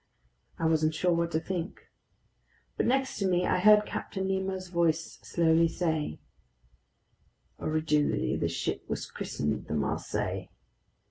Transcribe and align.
I 0.57 0.65
wasn't 0.65 0.95
sure 0.95 1.11
what 1.11 1.29
to 1.33 1.39
think, 1.39 1.81
but 2.75 2.87
next 2.87 3.19
to 3.19 3.27
me 3.27 3.45
I 3.45 3.59
heard 3.59 3.85
Captain 3.85 4.27
Nemo's 4.27 4.67
voice 4.67 5.19
slowly 5.21 5.67
say: 5.67 6.19
"Originally 7.59 8.35
this 8.35 8.51
ship 8.51 8.83
was 8.89 9.05
christened 9.05 9.67
the 9.67 9.75
Marseillais. 9.75 10.49